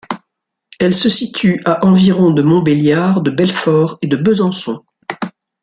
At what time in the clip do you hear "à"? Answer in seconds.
1.63-1.85